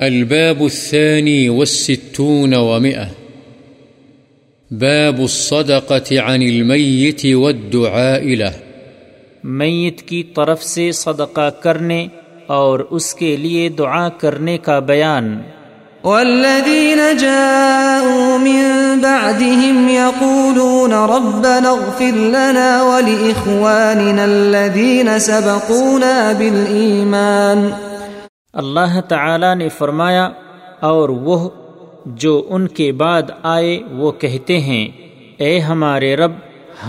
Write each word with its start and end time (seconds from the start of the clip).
الباب 0.00 0.62
الثاني 0.62 1.48
والستون 1.48 2.54
ومئة. 2.54 3.08
باب 4.70 5.20
الصدقة 5.20 6.16
عن 6.20 6.42
الميت 6.42 7.36
والدعاء 7.36 8.22
له. 8.22 8.50
میت 9.44 10.02
کی 10.02 10.22
طرف 10.22 10.62
سے 10.62 10.92
صدقہ 10.92 11.50
کرنے 11.50 12.06
اور 12.46 12.80
اس 12.90 13.14
کے 13.14 13.36
لیے 13.36 13.68
دعا 13.68 14.08
کرنے 14.08 14.58
کا 14.58 14.78
بیان۔ 14.78 15.38
والذين 16.04 17.00
جاءوا 17.18 18.38
من 18.38 18.94
بعدهم 19.02 19.88
يقولون 19.88 20.92
ربنا 20.92 21.68
اغفر 21.68 22.16
لنا 22.16 22.82
ولإخواننا 22.82 24.24
الذين 24.24 25.18
سبقونا 25.18 26.32
بالإيمان 26.38 27.85
اللہ 28.56 29.00
تعالی 29.00 29.54
نے 29.54 29.68
فرمایا، 29.68 30.30
اور 30.80 31.08
وہ 31.08 31.48
جو 32.06 32.46
ان 32.48 32.68
کے 32.68 32.92
بعد 32.92 33.22
آئے، 33.42 33.78
وہ 33.92 34.12
کہتے 34.12 34.58
ہیں، 34.60 34.88
اے 35.36 35.58
ہمارے 35.58 36.16
رب، 36.16 36.32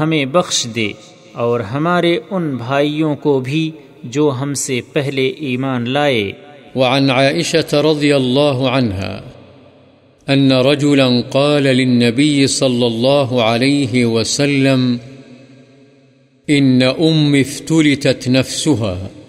ہمیں 0.00 0.24
بخش 0.24 0.66
دے، 0.74 0.92
اور 1.32 1.60
ہمارے 1.60 2.18
ان 2.30 2.56
بھائیوں 2.56 3.16
کو 3.16 3.40
بھی 3.40 3.70
جو 4.04 4.30
ہم 4.40 4.54
سے 4.54 4.80
پہلے 4.92 5.26
ایمان 5.26 5.88
لائے۔ 5.90 6.32
وعن 6.76 7.10
عائشة 7.10 7.70
رضي 7.84 8.08
الله 8.16 8.70
عنها 8.70 9.12
أن 10.28 10.52
رجلا 10.52 11.06
قال 11.30 11.62
للنبي 11.62 12.46
صلى 12.46 12.86
الله 12.86 13.28
عليه 13.42 14.04
وسلم 14.04 14.82
إن 16.48 16.82
أم 16.82 17.34
افتلتت 17.34 18.28
نفسها 18.28 19.25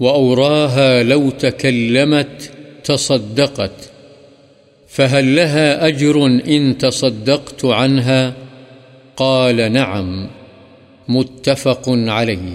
وأوراها 0.00 1.02
لو 1.02 1.30
تكلمت 1.30 2.48
تصدقت، 2.86 3.88
فهل 4.96 5.36
لها 5.36 5.86
أجر 5.86 6.16
إن 6.48 6.72
تصدقت 6.74 7.64
عنها؟ 7.64 8.30
قال 9.14 9.72
نعم، 9.72 10.26
متفق 11.08 11.88
عليه. 11.88 12.54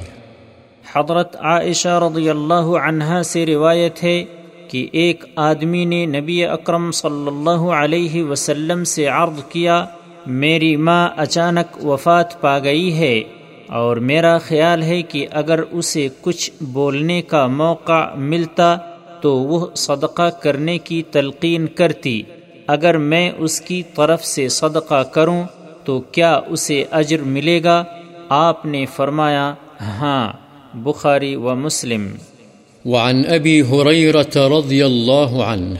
حضرت 0.93 1.35
عائشہ 1.35 1.87
رضی 1.87 2.29
اللہ 2.29 2.77
عنہا 2.87 3.23
سے 3.23 3.45
روایت 3.45 4.03
ہے 4.03 4.23
کہ 4.67 4.87
ایک 4.91 5.25
آدمی 5.35 5.85
نے 5.85 6.05
نبی 6.05 6.45
اکرم 6.45 6.91
صلی 6.91 7.27
اللہ 7.27 7.61
علیہ 7.71 8.23
وسلم 8.23 8.83
سے 8.83 9.05
عرض 9.05 9.43
کیا، 9.49 9.85
میری 10.27 10.75
ماں 10.75 11.09
اچانک 11.17 11.85
وفات 11.85 12.41
پا 12.41 12.59
گئی 12.59 12.93
ہے۔ 12.93 13.21
اور 13.67 13.97
میرا 13.97 14.37
خیال 14.37 14.83
ہے 14.83 15.01
کہ 15.01 15.27
اگر 15.31 15.59
اسے 15.71 16.07
کچھ 16.21 16.51
بولنے 16.61 17.21
کا 17.21 17.47
موقع 17.47 18.15
ملتا 18.15 18.77
تو 19.21 19.37
وہ 19.37 19.67
صدقہ 19.75 20.29
کرنے 20.29 20.77
کی 20.77 21.03
تلقین 21.11 21.67
کرتی۔ 21.67 22.21
اگر 22.67 22.97
میں 22.97 23.31
اس 23.37 23.61
کی 23.61 23.83
طرف 23.95 24.25
سے 24.25 24.49
صدقہ 24.49 25.03
کروں 25.03 25.43
تو 25.83 26.01
کیا 26.01 26.39
اسے 26.47 26.85
اجر 26.91 27.21
ملے 27.21 27.63
گا؟ 27.63 27.83
آپ 28.29 28.65
نے 28.65 28.85
فرمایا 28.85 29.53
ہاں 29.81 30.33
بخاری 30.73 31.35
و 31.35 31.55
مسلم۔ 31.55 32.07
وعن 32.85 33.23
أبي 33.23 33.61
هريرة 33.61 34.59
رضي 34.59 34.83
الله 34.83 35.43
عنه 35.43 35.75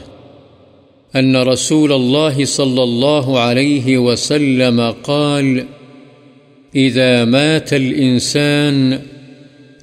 أن 1.20 1.36
رسول 1.36 1.92
الله 1.92 2.46
صلى 2.46 2.82
الله 2.82 3.38
عليه 3.38 4.00
وسلم 4.00 4.82
قال 5.02 5.60
إذا 6.76 7.26
مات 7.26 7.74
الإنسان 7.74 9.00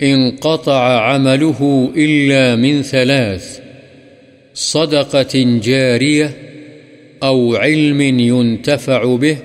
انقطع 0.02 1.00
عمله 1.00 1.90
إلا 1.96 2.56
من 2.56 2.82
ثلاث، 2.82 3.60
صدقة 4.54 5.60
جارية 5.62 6.30
أو 7.22 7.56
علم 7.56 8.00
ينتفع 8.00 9.16
به 9.16 9.36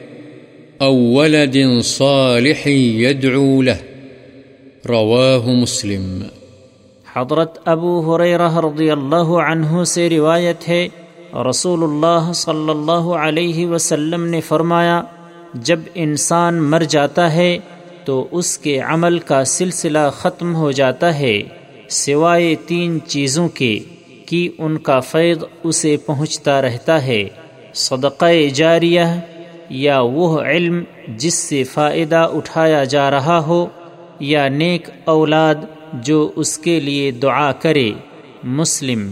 أو 0.81 0.95
ولد 0.95 1.79
صالح 1.83 2.67
يدعو 2.67 3.61
له، 3.61 3.77
رواه 4.89 5.49
مسلم. 5.49 6.23
حضرت 7.15 7.57
ابو 7.65 8.15
حریرہ 8.15 8.57
رضی 8.57 8.91
اللہ 8.91 9.29
عنہ 9.49 9.83
سے 9.83 10.09
روایت 10.09 10.69
ہے، 10.69 10.87
رسول 11.49 11.83
اللہ 11.83 12.31
صلی 12.33 12.69
اللہ 12.69 13.13
علیہ 13.21 13.67
وسلم 13.67 14.25
نے 14.25 14.41
فرمایا 14.41 15.01
جب 15.55 15.79
انسان 15.95 16.63
مر 16.63 16.83
جاتا 16.89 17.33
ہے 17.33 17.57
تو 18.05 18.27
اس 18.31 18.57
کے 18.57 18.79
عمل 18.79 19.19
کا 19.19 19.43
سلسلہ 19.43 20.09
ختم 20.13 20.55
ہو 20.55 20.71
جاتا 20.71 21.19
ہے، 21.19 21.41
سوائے 21.89 22.55
تین 22.55 22.99
چیزوں 23.07 23.49
کے، 23.49 23.79
کہ 24.25 24.49
ان 24.57 24.77
کا 24.77 24.99
فیض 24.99 25.37
اسے 25.63 25.97
پہنچتا 25.97 26.61
رہتا 26.61 27.05
ہے۔ 27.05 27.23
صدقہ 27.73 28.49
جاریہ 28.53 29.01
یا 29.69 29.99
وہ 29.99 30.41
علم 30.41 30.83
جس 31.07 31.33
سے 31.33 31.63
فائدہ 31.63 32.29
اٹھایا 32.33 32.83
جا 32.83 33.11
رہا 33.11 33.39
ہو، 33.39 33.65
یا 34.19 34.47
نیک 34.47 34.89
اولاد 35.05 35.55
جو 35.93 36.31
اس 36.35 36.57
کے 36.57 36.79
لیے 36.79 37.11
دعا 37.11 37.51
کرے۔ 37.51 37.91
مسلم 38.43 39.11